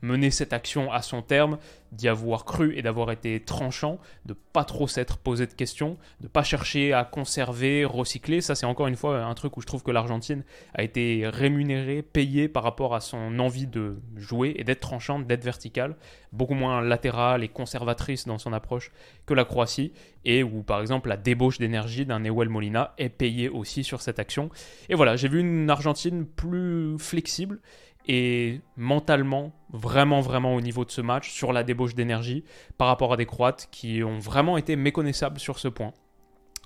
mener 0.03 0.31
cette 0.31 0.53
action 0.53 0.91
à 0.93 1.03
son 1.03 1.23
terme, 1.23 1.59
d'y 1.93 2.09
avoir 2.09 2.45
cru 2.45 2.77
et 2.77 2.83
d'avoir 2.83 3.11
été 3.11 3.41
tranchant, 3.41 3.99
de 4.27 4.35
pas 4.35 4.65
trop 4.65 4.87
s'être 4.87 5.19
posé 5.19 5.47
de 5.47 5.53
questions, 5.53 5.97
de 6.21 6.29
pas 6.29 6.43
chercher 6.43 6.93
à 6.93 7.05
conserver, 7.05 7.85
recycler. 7.85 8.41
Ça, 8.41 8.55
c'est 8.55 8.67
encore 8.67 8.87
une 8.87 8.97
fois 8.97 9.25
un 9.25 9.35
truc 9.35 9.57
où 9.57 9.61
je 9.61 9.67
trouve 9.67 9.83
que 9.83 9.91
l'Argentine 9.91 10.45
a 10.75 10.83
été 10.83 11.27
rémunérée, 11.27 12.03
payée 12.03 12.49
par 12.49 12.63
rapport 12.63 12.95
à 12.95 13.01
son 13.01 13.39
envie 13.39 13.67
de 13.67 13.99
jouer 14.17 14.55
et 14.57 14.65
d'être 14.65 14.81
tranchante, 14.81 15.27
d'être 15.27 15.45
verticale, 15.45 15.97
beaucoup 16.33 16.55
moins 16.55 16.81
latérale 16.81 17.43
et 17.43 17.49
conservatrice 17.49 18.27
dans 18.27 18.39
son 18.39 18.53
approche 18.53 18.93
que 19.27 19.35
la 19.35 19.45
Croatie, 19.45 19.93
et 20.25 20.43
où 20.43 20.63
par 20.63 20.81
exemple 20.81 21.09
la 21.09 21.17
débauche 21.17 21.59
d'énergie 21.59 22.05
d'un 22.05 22.21
Newell 22.21 22.49
Molina 22.49 22.95
est 22.99 23.09
payée 23.09 23.49
aussi 23.49 23.83
sur 23.83 24.03
cette 24.03 24.19
action. 24.19 24.51
Et 24.89 24.95
voilà, 24.95 25.17
j'ai 25.17 25.29
vu 25.29 25.41
une 25.41 25.71
Argentine 25.71 26.27
plus 26.27 26.99
flexible 26.99 27.61
et 28.09 28.63
mentalement 28.77 29.53
vraiment 29.71 30.21
vraiment 30.21 30.55
au 30.55 30.61
niveau 30.61 30.85
de 30.85 30.91
ce 30.91 31.03
match 31.03 31.31
sur 31.31 31.53
la 31.53 31.63
débauche 31.63 31.95
d'énergie 31.95 32.45
par 32.79 32.89
rapport 32.89 33.13
à 33.13 33.17
des 33.17 33.27
Croates 33.27 33.69
qui 33.71 34.03
ont 34.03 34.19
vraiment 34.19 34.57
été 34.57 34.77
méconnaissables 34.77 35.39
sur 35.39 35.59
ce 35.59 35.69
point. 35.69 35.93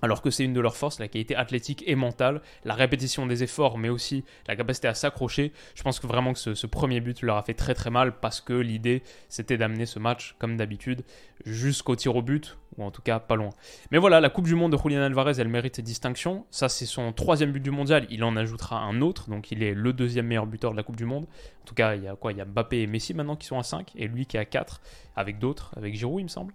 alors 0.05 0.21
que 0.21 0.31
c'est 0.31 0.45
une 0.45 0.53
de 0.53 0.61
leurs 0.61 0.77
forces, 0.77 0.99
la 0.99 1.07
qualité 1.07 1.37
athlétique 1.37 1.85
et 1.87 1.95
mentale, 1.95 2.43
la 2.65 2.75
répétition 2.75 3.25
des 3.25 3.45
efforts, 3.45 3.79
mais 3.79 3.89
aussi 3.89 4.25
la 4.49 4.57
capacité 4.57 4.89
à 4.89 4.95
s'accrocher. 4.95 5.53
Je 5.77 5.83
pense 5.85 6.01
que 6.01 6.09
vraiment 6.09 6.33
que 6.33 6.55
ce, 6.55 6.67
premier 6.67 7.01
but 7.01 7.23
leur 7.23 7.37
a 7.37 7.43
fait 7.45 7.55
très 7.55 7.75
très 7.75 7.91
mal 7.91 8.19
parce 8.19 8.41
que 8.41 8.53
l'idée 8.53 9.05
c'était 9.29 9.59
d'amener 9.59 9.87
ce 9.87 10.01
match, 10.01 10.35
comme 10.41 10.57
d'habitude, 10.57 11.05
jusqu'au 11.45 11.95
tir 11.95 12.17
au 12.17 12.23
but, 12.23 12.59
ou 12.77 12.85
en 12.85 12.91
tout 12.91 13.03
cas 13.03 13.19
pas 13.19 13.37
loin. 13.37 13.51
Mais 13.91 13.99
voilà, 13.99 14.21
la 14.21 14.31
Coupe 14.31 14.47
du 14.47 14.55
Monde 14.55 14.73
de 14.73 14.79
Julian 14.79 15.03
Alvarez, 15.03 15.35
elle 15.39 15.49
mérite 15.49 15.81
distinction. 15.81 16.47
Ça, 16.51 16.69
c'est 16.69 16.87
son 16.87 17.13
troisième 17.13 17.53
but 17.53 17.63
du 17.63 17.71
mondial. 17.71 18.07
Il 18.11 18.25
en 18.25 18.37
ajoutera 18.37 18.81
un 18.81 19.01
autre, 19.01 19.29
donc 19.29 19.51
il 19.51 19.63
est 19.63 19.75
le 19.75 19.93
deuxième 19.93 20.27
meilleur 20.27 20.47
buteur 20.47 20.73
de 20.73 20.77
la 20.77 20.83
Coupe 20.83 20.97
du 20.97 21.05
Monde. 21.05 21.25
En 21.25 21.65
tout 21.65 21.75
cas, 21.75 21.95
il 21.95 22.03
y 22.05 22.09
a 22.09 22.17
quoi? 22.17 22.33
Il 22.33 22.39
y 22.39 22.41
a 22.41 22.45
Mbappé 22.45 22.83
et 22.83 22.87
Messi 22.87 23.15
maintenant 23.15 23.37
qui 23.37 23.47
sont 23.47 23.59
à 23.59 23.63
5, 23.63 23.93
et 23.97 24.09
lui 24.09 24.27
qui 24.27 24.37
est 24.37 24.41
à 24.41 24.45
4, 24.45 24.81
avec 25.17 25.39
d'autres, 25.39 25.73
avec 25.77 25.95
Giroud, 25.95 26.21
il 26.21 26.25
me 26.25 26.29
semble 26.29 26.55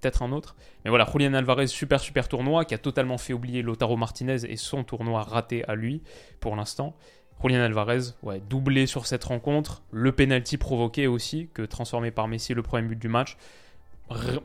peut-être 0.00 0.22
un 0.22 0.32
autre. 0.32 0.56
Mais 0.84 0.90
voilà, 0.90 1.06
Julian 1.10 1.34
Alvarez, 1.34 1.66
super 1.66 2.00
super 2.00 2.28
tournoi, 2.28 2.64
qui 2.64 2.74
a 2.74 2.78
totalement 2.78 3.18
fait 3.18 3.32
oublier 3.32 3.62
Lotaro 3.62 3.96
Martinez 3.96 4.44
et 4.48 4.56
son 4.56 4.84
tournoi 4.84 5.22
raté 5.22 5.64
à 5.68 5.74
lui 5.74 6.02
pour 6.40 6.54
l'instant. 6.54 6.94
Julian 7.42 7.60
Alvarez, 7.60 8.12
ouais, 8.22 8.40
doublé 8.48 8.86
sur 8.86 9.06
cette 9.06 9.24
rencontre. 9.24 9.82
Le 9.90 10.12
penalty 10.12 10.56
provoqué 10.56 11.06
aussi, 11.06 11.48
que 11.52 11.62
transformé 11.62 12.10
par 12.10 12.28
Messi 12.28 12.54
le 12.54 12.62
premier 12.62 12.88
but 12.88 12.98
du 12.98 13.08
match. 13.08 13.36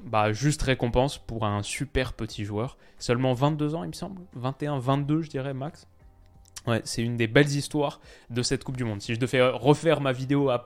Bah, 0.05 0.33
juste 0.33 0.61
récompense 0.63 1.17
pour 1.17 1.45
un 1.45 1.63
super 1.63 2.13
petit 2.13 2.45
joueur. 2.45 2.77
Seulement 2.97 3.33
22 3.33 3.75
ans, 3.75 3.83
il 3.83 3.89
me 3.89 3.93
semble. 3.93 4.21
21, 4.33 4.79
22, 4.79 5.21
je 5.21 5.29
dirais, 5.29 5.53
max. 5.53 5.87
Ouais, 6.67 6.81
c'est 6.83 7.01
une 7.01 7.17
des 7.17 7.25
belles 7.25 7.49
histoires 7.49 7.99
de 8.29 8.43
cette 8.43 8.63
Coupe 8.63 8.77
du 8.77 8.83
Monde. 8.83 9.01
Si 9.01 9.15
je 9.15 9.19
devais 9.19 9.41
refaire 9.41 9.99
ma 9.99 10.11
vidéo 10.11 10.49
a, 10.51 10.63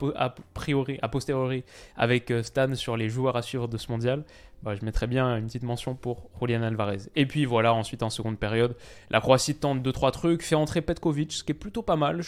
priori, 0.54 1.00
a 1.02 1.08
posteriori 1.08 1.64
avec 1.96 2.32
euh, 2.32 2.44
Stan 2.44 2.76
sur 2.76 2.98
les 2.98 3.08
joueurs 3.08 3.38
à 3.38 3.42
suivre 3.42 3.70
de 3.70 3.78
ce 3.78 3.90
mondial, 3.90 4.26
bah, 4.62 4.76
je 4.76 4.84
mettrais 4.84 5.08
bien 5.08 5.38
une 5.38 5.46
petite 5.46 5.64
mention 5.64 5.96
pour 5.96 6.30
Julian 6.42 6.64
Alvarez. 6.64 7.04
Et 7.16 7.26
puis 7.26 7.46
voilà, 7.46 7.74
ensuite 7.74 8.04
en 8.04 8.10
seconde 8.10 8.38
période, 8.38 8.76
la 9.10 9.22
Croatie 9.22 9.56
tente 9.56 9.82
2-3 9.88 10.12
trucs, 10.12 10.44
fait 10.44 10.56
entrer 10.56 10.82
Petkovic, 10.82 11.32
ce 11.32 11.44
qui 11.46 11.54
est 11.54 11.56
plutôt 11.56 11.82
pas 11.82 11.96
mal. 11.96 12.22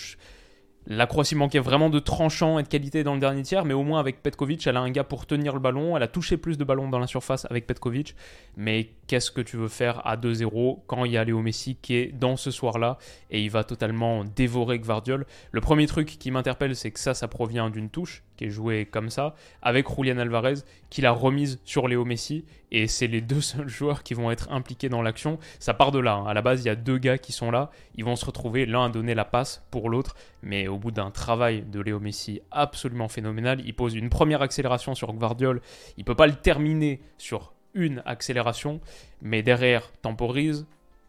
La 0.89 1.05
Croatie 1.05 1.35
manquait 1.35 1.59
vraiment 1.59 1.89
de 1.89 1.99
tranchant 1.99 2.59
et 2.59 2.63
de 2.63 2.69
qualité 2.69 3.03
dans 3.03 3.13
le 3.13 3.19
dernier 3.19 3.41
tiers, 3.41 3.65
mais 3.65 3.73
au 3.73 3.83
moins 3.83 3.99
avec 3.99 4.23
Petkovic, 4.23 4.65
elle 4.67 4.77
a 4.77 4.79
un 4.79 4.89
gars 4.89 5.03
pour 5.03 5.25
tenir 5.25 5.53
le 5.53 5.59
ballon. 5.59 5.97
Elle 5.97 6.03
a 6.03 6.07
touché 6.07 6.37
plus 6.37 6.57
de 6.57 6.63
ballons 6.63 6.87
dans 6.87 6.97
la 6.97 7.07
surface 7.07 7.45
avec 7.49 7.67
Petkovic. 7.67 8.15
Mais 8.55 8.91
qu'est-ce 9.07 9.29
que 9.29 9.41
tu 9.41 9.57
veux 9.57 9.67
faire 9.67 10.07
à 10.07 10.15
2-0 10.15 10.79
quand 10.87 11.03
il 11.03 11.11
y 11.11 11.17
a 11.17 11.25
Léo 11.25 11.41
Messi 11.41 11.75
qui 11.81 11.95
est 11.95 12.13
dans 12.13 12.37
ce 12.37 12.51
soir-là 12.51 12.99
et 13.31 13.41
il 13.41 13.49
va 13.49 13.65
totalement 13.65 14.23
dévorer 14.23 14.79
Gvardiol? 14.79 15.25
Le 15.51 15.59
premier 15.59 15.87
truc 15.87 16.07
qui 16.07 16.31
m'interpelle, 16.31 16.73
c'est 16.73 16.91
que 16.91 17.01
ça, 17.01 17.13
ça 17.13 17.27
provient 17.27 17.69
d'une 17.69 17.89
touche 17.89 18.23
qui 18.37 18.45
est 18.45 18.49
jouée 18.49 18.85
comme 18.85 19.09
ça, 19.09 19.35
avec 19.61 19.87
Julian 19.93 20.17
Alvarez 20.19 20.61
qui 20.89 21.01
l'a 21.01 21.11
remise 21.11 21.59
sur 21.65 21.87
Léo 21.87 22.05
Messi. 22.05 22.45
Et 22.71 22.87
c'est 22.87 23.07
les 23.07 23.21
deux 23.33 23.41
seuls 23.41 23.67
joueurs 23.67 24.03
qui 24.03 24.13
vont 24.13 24.31
être 24.31 24.51
impliqués 24.51 24.89
dans 24.89 25.01
l'action. 25.01 25.39
Ça 25.59 25.73
part 25.73 25.91
de 25.91 25.99
là. 25.99 26.13
Hein. 26.13 26.27
À 26.27 26.33
la 26.33 26.41
base, 26.41 26.63
il 26.63 26.67
y 26.67 26.69
a 26.69 26.75
deux 26.75 26.97
gars 26.97 27.17
qui 27.17 27.31
sont 27.33 27.51
là. 27.51 27.71
Ils 27.95 28.05
vont 28.05 28.15
se 28.15 28.25
retrouver, 28.25 28.65
l'un 28.65 28.85
à 28.85 28.89
donner 28.89 29.15
la 29.15 29.25
passe 29.25 29.65
pour 29.71 29.89
l'autre. 29.89 30.15
Mais 30.43 30.67
au 30.67 30.77
bout 30.77 30.91
d'un 30.91 31.11
travail 31.11 31.63
de 31.63 31.81
Léo 31.81 31.99
Messi 31.99 32.41
absolument 32.51 33.07
phénoménal, 33.07 33.61
il 33.65 33.73
pose 33.73 33.95
une 33.95 34.09
première 34.09 34.41
accélération 34.41 34.95
sur 34.95 35.13
Gvardiol. 35.13 35.61
Il 35.97 36.05
peut 36.05 36.15
pas 36.15 36.27
le 36.27 36.35
terminer 36.35 37.01
sur 37.17 37.53
une 37.73 38.01
accélération, 38.05 38.79
mais 39.21 39.43
derrière 39.43 39.91
temporise. 40.01 40.65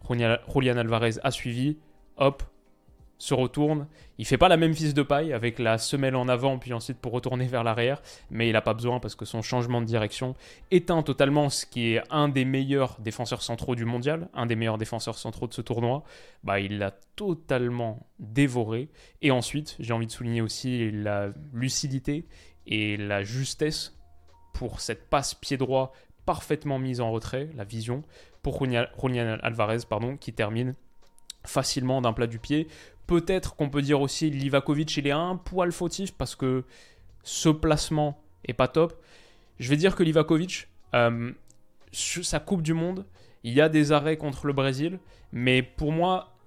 Julian 0.08 0.76
Alvarez 0.76 1.14
a 1.22 1.30
suivi. 1.30 1.76
Hop, 2.16 2.42
se 3.18 3.34
retourne. 3.34 3.86
Il 4.16 4.24
fait 4.24 4.38
pas 4.38 4.48
la 4.48 4.56
même 4.56 4.74
fisse 4.74 4.94
de 4.94 5.02
paille 5.02 5.32
avec 5.32 5.58
la 5.58 5.76
semelle 5.76 6.16
en 6.16 6.28
avant 6.28 6.58
puis 6.58 6.72
ensuite 6.72 6.98
pour 6.98 7.12
retourner 7.12 7.46
vers 7.46 7.64
l'arrière, 7.64 8.00
mais 8.30 8.48
il 8.48 8.52
n'a 8.52 8.60
pas 8.60 8.74
besoin 8.74 9.00
parce 9.00 9.14
que 9.14 9.24
son 9.24 9.42
changement 9.42 9.80
de 9.80 9.86
direction 9.86 10.34
éteint 10.70 11.02
totalement 11.02 11.50
ce 11.50 11.66
qui 11.66 11.94
est 11.94 12.02
un 12.10 12.28
des 12.28 12.44
meilleurs 12.44 12.96
défenseurs 13.00 13.42
centraux 13.42 13.74
du 13.74 13.84
mondial, 13.84 14.28
un 14.34 14.46
des 14.46 14.56
meilleurs 14.56 14.78
défenseurs 14.78 15.18
centraux 15.18 15.48
de 15.48 15.54
ce 15.54 15.60
tournoi. 15.60 16.04
Bah, 16.44 16.60
il 16.60 16.78
l'a 16.78 16.92
totalement 17.16 18.06
dévoré. 18.20 18.88
Et 19.20 19.30
ensuite, 19.30 19.76
j'ai 19.80 19.92
envie 19.92 20.06
de 20.06 20.12
souligner 20.12 20.40
aussi 20.40 20.90
la 20.90 21.28
lucidité 21.52 22.26
et 22.66 22.96
la 22.96 23.24
justesse 23.24 23.96
pour 24.54 24.80
cette 24.80 25.08
passe 25.08 25.34
pied 25.34 25.56
droit 25.56 25.92
parfaitement 26.24 26.78
mise 26.78 27.00
en 27.00 27.10
retrait, 27.10 27.48
la 27.56 27.64
vision, 27.64 28.02
pour 28.42 28.62
Julian 28.62 29.38
Alvarez, 29.42 29.78
pardon, 29.88 30.16
qui 30.16 30.32
termine 30.32 30.74
facilement 31.44 32.02
d'un 32.02 32.12
plat 32.12 32.26
du 32.26 32.38
pied 32.38 32.68
Peut-être 33.08 33.56
qu'on 33.56 33.70
peut 33.70 33.82
dire 33.82 34.02
aussi 34.02 34.30
Livakovic, 34.30 34.96
il 34.98 35.06
est 35.06 35.12
un 35.12 35.36
poil 35.36 35.72
fautif 35.72 36.12
parce 36.12 36.36
que 36.36 36.64
ce 37.22 37.48
placement 37.48 38.22
est 38.44 38.52
pas 38.52 38.68
top. 38.68 39.02
Je 39.58 39.70
vais 39.70 39.76
dire 39.76 39.96
que 39.96 40.02
Livakovic, 40.02 40.68
euh, 40.94 41.32
sa 41.90 42.38
Coupe 42.38 42.62
du 42.62 42.74
Monde, 42.74 43.06
il 43.44 43.54
y 43.54 43.62
a 43.62 43.70
des 43.70 43.92
arrêts 43.92 44.18
contre 44.18 44.46
le 44.46 44.52
Brésil, 44.52 44.98
mais 45.32 45.62
pour 45.62 45.90
moi, 45.90 46.37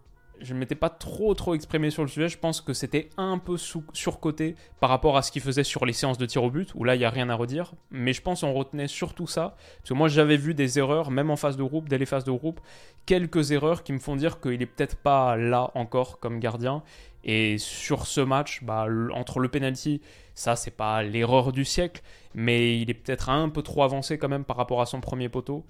je 0.42 0.54
ne 0.54 0.60
m'étais 0.60 0.76
pas 0.76 0.90
trop 0.90 1.34
trop 1.34 1.56
exprimé 1.56 1.90
sur 1.90 2.02
le 2.02 2.08
sujet. 2.08 2.28
Je 2.28 2.38
pense 2.38 2.62
que 2.62 2.74
c'était 2.74 3.10
un 3.18 3.38
peu 3.38 3.58
surcoté 3.58 4.56
par 4.80 4.90
rapport 4.90 5.18
à 5.18 5.22
ce 5.22 5.32
qu'il 5.32 5.42
faisait 5.42 5.64
sur 5.64 5.86
les 5.86 5.94
séances 5.94 6.18
de 6.18 6.26
tir 6.26 6.44
au 6.44 6.52
but, 6.52 6.74
où 6.76 6.84
là, 6.84 6.96
il 6.96 7.00
n'y 7.00 7.06
a 7.06 7.10
rien 7.10 7.30
à 7.30 7.36
redire. 7.36 7.74
Mais 7.92 8.14
je 8.14 8.22
pense 8.22 8.42
qu'on 8.42 8.54
retenait 8.54 8.88
surtout 8.88 9.28
ça. 9.28 9.56
Parce 9.78 9.90
que 9.90 9.94
moi, 9.94 10.08
j'avais 10.08 10.38
vu 10.38 10.54
des 10.54 10.80
erreurs, 10.80 11.12
même 11.12 11.30
en 11.30 11.36
phase 11.36 11.58
de 11.58 11.64
groupe, 11.64 11.90
dès 11.90 11.98
les 11.98 12.06
phases 12.06 12.24
de 12.24 12.32
groupe, 12.32 12.60
quelques 13.06 13.52
erreurs 13.52 13.84
qui 13.84 13.94
me 13.94 14.00
font 14.00 14.16
dire 14.16 14.40
qu'il 14.40 14.62
est 14.62 14.66
peut-être 14.66 14.98
pas 14.98 15.36
là 15.38 15.72
encore 15.76 16.20
comme 16.20 16.40
gardien. 16.40 16.84
Et 17.24 17.58
sur 17.58 18.08
ce 18.08 18.22
match, 18.22 18.64
bah, 18.64 18.88
entre 19.14 19.40
le 19.40 19.48
penalty, 19.48 20.02
ça 20.34 20.56
c'est 20.56 20.72
pas 20.72 21.04
l'erreur 21.04 21.52
du 21.52 21.66
siècle, 21.66 22.02
mais 22.34 22.80
il 22.80 22.90
est 22.90 22.96
peut-être 22.96 23.30
un 23.30 23.50
peu 23.50 23.62
trop 23.62 23.84
avancé 23.84 24.18
quand 24.18 24.30
même 24.30 24.44
par 24.44 24.58
rapport 24.58 24.82
à 24.82 24.86
son 24.86 25.02
premier 25.02 25.30
poteau. 25.30 25.64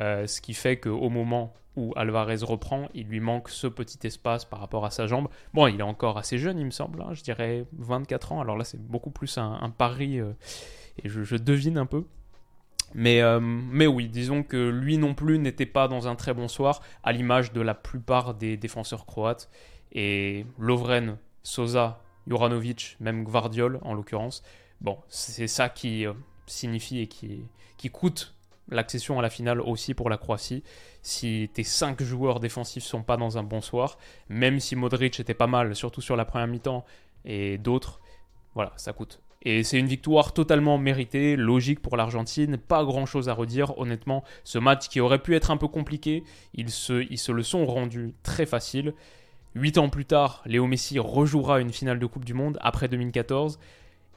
Euh, 0.00 0.26
ce 0.26 0.40
qui 0.40 0.54
fait 0.54 0.78
qu'au 0.78 1.08
moment 1.08 1.54
où 1.76 1.92
Alvarez 1.96 2.38
reprend, 2.42 2.88
il 2.94 3.06
lui 3.06 3.20
manque 3.20 3.48
ce 3.48 3.66
petit 3.66 4.06
espace 4.06 4.44
par 4.44 4.60
rapport 4.60 4.84
à 4.84 4.90
sa 4.90 5.06
jambe. 5.06 5.28
Bon, 5.54 5.66
il 5.66 5.80
est 5.80 5.84
encore 5.84 6.18
assez 6.18 6.38
jeune, 6.38 6.58
il 6.58 6.64
me 6.64 6.70
semble, 6.70 7.02
hein, 7.02 7.12
je 7.12 7.22
dirais 7.22 7.66
24 7.78 8.32
ans, 8.32 8.40
alors 8.40 8.56
là 8.56 8.64
c'est 8.64 8.80
beaucoup 8.80 9.10
plus 9.10 9.36
un, 9.38 9.70
pari, 9.76 10.18
euh, 10.18 10.32
et 11.02 11.08
je, 11.08 11.36
devine 11.36 11.78
un 11.78 11.86
peu. 11.86 12.04
Mais, 12.94 13.20
euh, 13.20 13.40
mais 13.40 13.86
oui, 13.86 14.08
disons 14.08 14.42
que 14.42 14.70
lui 14.70 14.96
non 14.96 15.14
plus 15.14 15.38
n'était 15.38 15.66
pas 15.66 15.86
dans 15.86 16.08
un 16.08 16.14
très 16.14 16.32
bon 16.32 16.48
soir, 16.48 16.80
à 17.02 17.12
l'image 17.12 17.52
de 17.52 17.60
la 17.60 17.74
plupart 17.74 18.34
des 18.34 18.56
défenseurs 18.56 19.04
croates. 19.04 19.50
Et 19.92 20.46
Lovren, 20.58 21.18
Sosa, 21.42 22.00
Juranovic, 22.26 22.96
même 23.00 23.24
Gvardiol 23.24 23.80
en 23.82 23.92
l'occurrence, 23.92 24.42
bon, 24.80 24.98
c'est 25.08 25.48
ça 25.48 25.68
qui 25.68 26.06
signifie 26.46 27.00
et 27.00 27.06
qui, 27.06 27.44
qui 27.76 27.90
coûte 27.90 28.35
l'accession 28.68 29.18
à 29.18 29.22
la 29.22 29.30
finale 29.30 29.60
aussi 29.60 29.94
pour 29.94 30.10
la 30.10 30.16
Croatie. 30.16 30.62
Si 31.02 31.50
tes 31.52 31.64
5 31.64 32.02
joueurs 32.02 32.40
défensifs 32.40 32.84
sont 32.84 33.02
pas 33.02 33.16
dans 33.16 33.38
un 33.38 33.42
bon 33.42 33.60
soir, 33.60 33.98
même 34.28 34.60
si 34.60 34.76
Modric 34.76 35.18
était 35.20 35.34
pas 35.34 35.46
mal, 35.46 35.74
surtout 35.74 36.00
sur 36.00 36.16
la 36.16 36.24
première 36.24 36.48
mi-temps, 36.48 36.84
et 37.24 37.58
d'autres, 37.58 38.00
voilà, 38.54 38.72
ça 38.76 38.92
coûte. 38.92 39.20
Et 39.42 39.62
c'est 39.62 39.78
une 39.78 39.86
victoire 39.86 40.32
totalement 40.32 40.78
méritée, 40.78 41.36
logique 41.36 41.80
pour 41.80 41.96
l'Argentine, 41.96 42.56
pas 42.56 42.84
grand 42.84 43.06
chose 43.06 43.28
à 43.28 43.32
redire, 43.32 43.78
honnêtement. 43.78 44.24
Ce 44.42 44.58
match 44.58 44.88
qui 44.88 45.00
aurait 45.00 45.20
pu 45.20 45.36
être 45.36 45.50
un 45.50 45.56
peu 45.56 45.68
compliqué, 45.68 46.24
ils 46.54 46.70
se, 46.70 47.06
ils 47.10 47.18
se 47.18 47.30
le 47.30 47.44
sont 47.44 47.64
rendus 47.64 48.14
très 48.24 48.46
facile. 48.46 48.94
Huit 49.54 49.78
ans 49.78 49.88
plus 49.88 50.04
tard, 50.04 50.42
Léo 50.46 50.66
Messi 50.66 50.98
rejouera 50.98 51.60
une 51.60 51.72
finale 51.72 51.98
de 51.98 52.06
Coupe 52.06 52.24
du 52.24 52.34
Monde 52.34 52.58
après 52.60 52.88
2014. 52.88 53.58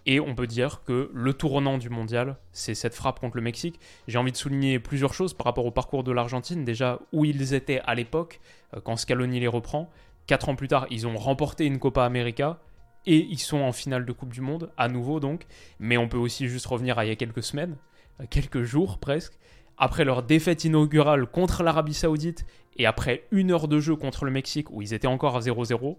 Et 0.06 0.20
on 0.20 0.36
peut 0.36 0.48
dire 0.48 0.84
que 0.86 1.12
le 1.14 1.34
tournant 1.34 1.78
du 1.78 1.90
mondial, 1.90 2.38
c'est 2.52 2.76
cette 2.76 2.96
frappe 2.96 3.20
contre 3.20 3.36
le 3.36 3.42
Mexique. 3.42 3.80
J'ai 4.08 4.18
envie 4.18 4.32
de 4.32 4.38
souligner 4.38 4.80
plusieurs 4.80 5.14
choses 5.14 5.34
par 5.34 5.46
rapport 5.46 5.66
au 5.66 5.72
parcours 5.72 6.04
de 6.04 6.12
l'Argentine. 6.12 6.66
Déjà, 6.66 7.00
où 7.12 7.26
ils 7.26 7.54
étaient 7.54 7.82
à 7.86 7.96
l'époque, 7.96 8.40
euh, 8.76 8.82
quand 8.82 8.96
Scaloni 8.96 9.40
les 9.40 9.48
reprend. 9.48 9.90
Quatre 10.28 10.50
ans 10.50 10.56
plus 10.56 10.68
tard, 10.68 10.86
ils 10.90 11.08
ont 11.08 11.18
remporté 11.18 11.66
une 11.66 11.80
Copa 11.80 12.06
América 12.06 12.60
et 13.06 13.18
ils 13.18 13.40
sont 13.40 13.60
en 13.60 13.72
finale 13.72 14.06
de 14.06 14.12
Coupe 14.12 14.34
du 14.34 14.42
Monde, 14.42 14.72
à 14.78 14.88
nouveau 14.88 15.20
donc. 15.20 15.46
Mais 15.80 15.98
on 15.98 16.08
peut 16.08 16.18
aussi 16.18 16.48
juste 16.48 16.68
revenir 16.68 17.00
à 17.00 17.06
il 17.06 17.10
y 17.10 17.12
a 17.12 17.16
quelques 17.16 17.44
semaines, 17.44 17.78
euh, 18.22 18.26
quelques 18.30 18.64
jours 18.64 19.00
presque. 19.00 19.34
Après 19.82 20.04
leur 20.04 20.24
défaite 20.24 20.66
inaugurale 20.66 21.26
contre 21.26 21.64
l'Arabie 21.64 21.94
Saoudite 21.94 22.46
et 22.76 22.86
après 22.86 23.24
une 23.32 23.50
heure 23.50 23.70
de 23.70 23.80
jeu 23.80 23.96
contre 23.96 24.26
le 24.26 24.32
Mexique 24.32 24.70
où 24.72 24.82
ils 24.82 24.94
étaient 24.94 25.08
encore 25.08 25.38
à 25.38 25.40
0-0, 25.40 25.96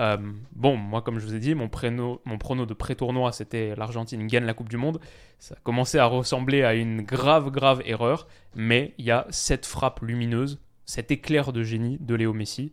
euh, 0.00 0.16
bon, 0.52 0.76
moi, 0.76 1.00
comme 1.00 1.20
je 1.20 1.26
vous 1.26 1.34
ai 1.34 1.38
dit, 1.38 1.54
mon, 1.54 1.68
préno, 1.68 2.20
mon 2.24 2.38
prono 2.38 2.66
de 2.66 2.74
pré-tournoi, 2.74 3.30
c'était 3.30 3.74
l'Argentine 3.76 4.26
gagne 4.26 4.44
la 4.44 4.54
Coupe 4.54 4.68
du 4.68 4.78
Monde. 4.78 4.98
Ça 5.38 5.54
commençait 5.62 5.98
à 6.00 6.06
ressembler 6.06 6.64
à 6.64 6.74
une 6.74 7.02
grave, 7.02 7.50
grave 7.50 7.82
erreur, 7.84 8.26
mais 8.56 8.94
il 8.98 9.04
y 9.04 9.10
a 9.12 9.26
cette 9.30 9.64
frappe 9.64 10.00
lumineuse, 10.00 10.58
cet 10.84 11.10
éclair 11.10 11.52
de 11.52 11.62
génie 11.62 11.98
de 12.00 12.14
Léo 12.16 12.32
Messi. 12.32 12.72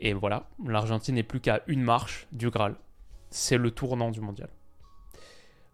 Et 0.00 0.14
voilà, 0.14 0.48
l'Argentine 0.64 1.16
n'est 1.16 1.22
plus 1.22 1.40
qu'à 1.40 1.62
une 1.66 1.82
marche 1.82 2.26
du 2.32 2.48
Graal. 2.48 2.76
C'est 3.28 3.58
le 3.58 3.70
tournant 3.72 4.10
du 4.10 4.20
mondial. 4.20 4.48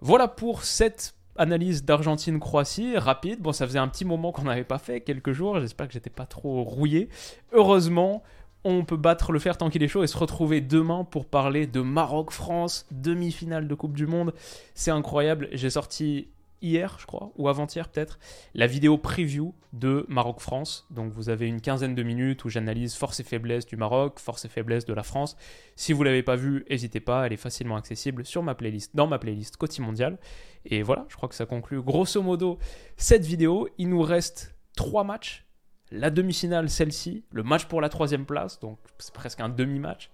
Voilà 0.01 0.27
pour 0.27 0.65
cette 0.65 1.15
analyse 1.39 1.85
d'Argentine-Croatie, 1.85 2.99
rapide. 2.99 3.41
Bon, 3.41 3.53
ça 3.53 3.67
faisait 3.67 3.79
un 3.79 3.89
petit 3.89 4.05
moment 4.05 4.33
qu'on 4.33 4.43
n'avait 4.43 4.65
pas 4.65 4.79
fait, 4.79 5.01
quelques 5.01 5.33
jours. 5.33 5.61
J'espère 5.61 5.87
que 5.87 5.95
j'étais 5.95 6.11
pas 6.11 6.27
trop 6.27 6.63
rouillé. 6.63 7.09
Heureusement, 7.53 8.23
on 8.65 8.85
peut 8.85 8.97
battre 8.97 9.33
le 9.33 9.39
fer 9.39 9.57
tant 9.57 9.71
qu'il 9.71 9.83
est 9.83 9.89
chaud 9.89 10.03
et 10.03 10.07
se 10.07 10.19
retrouver 10.19 10.61
demain 10.61 11.05
pour 11.05 11.27
parler 11.27 11.67
de 11.67 11.81
Maroc-France, 11.81 12.87
demi-finale 12.91 13.69
de 13.69 13.75
Coupe 13.75 13.95
du 13.95 14.07
Monde. 14.07 14.35
C'est 14.75 14.91
incroyable. 14.91 15.49
J'ai 15.53 15.71
sorti 15.71 16.29
hier, 16.63 16.97
je 16.99 17.07
crois, 17.07 17.33
ou 17.37 17.49
avant-hier 17.49 17.89
peut-être, 17.89 18.19
la 18.55 18.67
vidéo 18.67 18.99
preview 18.99 19.55
de 19.73 20.05
Maroc-France. 20.09 20.87
Donc 20.91 21.13
vous 21.13 21.29
avez 21.29 21.47
une 21.47 21.61
quinzaine 21.61 21.95
de 21.95 22.03
minutes 22.03 22.45
où 22.45 22.49
j'analyse 22.49 22.95
force 22.95 23.21
et 23.21 23.25
faiblesse 23.25 23.67
du 23.67 23.77
Maroc, 23.77 24.19
force 24.19 24.45
et 24.45 24.49
faiblesse 24.49 24.85
de 24.85 24.95
la 24.95 25.03
France. 25.03 25.37
Si 25.77 25.93
vous 25.93 26.03
l'avez 26.03 26.23
pas 26.23 26.37
vue, 26.37 26.65
n'hésitez 26.71 27.01
pas, 27.01 27.27
elle 27.27 27.33
est 27.33 27.37
facilement 27.37 27.77
accessible 27.77 28.25
sur 28.25 28.43
ma 28.43 28.55
playlist, 28.55 28.95
dans 28.95 29.07
ma 29.07 29.19
playlist 29.19 29.57
Côté 29.57 29.83
Mondial. 29.83 30.19
Et 30.65 30.83
voilà, 30.83 31.07
je 31.09 31.17
crois 31.17 31.29
que 31.29 31.35
ça 31.35 31.47
conclut 31.47 31.83
grosso 31.83 32.23
modo 32.23 32.59
cette 32.97 33.25
vidéo. 33.25 33.69
Il 33.79 33.89
nous 33.89 34.03
reste 34.03 34.55
trois 34.77 35.05
matchs. 35.05 35.45
La 35.91 36.11
demi-finale, 36.11 36.69
celle-ci, 36.69 37.25
le 37.33 37.43
match 37.43 37.65
pour 37.65 37.81
la 37.81 37.89
troisième 37.89 38.27
place, 38.27 38.61
donc 38.61 38.79
c'est 38.99 39.15
presque 39.15 39.41
un 39.41 39.49
demi-match, 39.49 40.11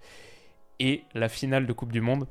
et 0.79 1.03
la 1.13 1.27
finale 1.27 1.67
de 1.67 1.73
Coupe 1.73 1.91
du 1.91 1.99
Monde 1.99 2.27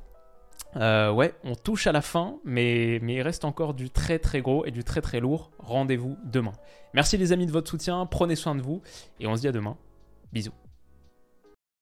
euh, 0.77 1.13
ouais, 1.13 1.35
on 1.45 1.55
touche 1.55 1.87
à 1.87 1.93
la 1.93 2.03
fin, 2.03 2.37
mais, 2.45 2.99
mais 3.03 3.15
il 3.15 3.23
reste 3.23 3.45
encore 3.45 3.75
du 3.75 3.91
très 3.91 4.19
très 4.19 4.41
gros 4.41 4.65
et 4.65 4.71
du 4.71 4.85
très 4.85 5.01
très 5.01 5.21
lourd. 5.21 5.51
Rendez-vous 5.59 6.17
demain. 6.25 6.53
Merci 6.93 7.17
les 7.17 7.33
amis 7.33 7.47
de 7.47 7.53
votre 7.53 7.71
soutien, 7.71 8.07
prenez 8.07 8.37
soin 8.37 8.55
de 8.55 8.63
vous 8.63 8.83
et 9.21 9.27
on 9.27 9.37
se 9.37 9.43
dit 9.43 9.49
à 9.49 9.53
demain. 9.53 9.77
Bisous. 10.33 10.64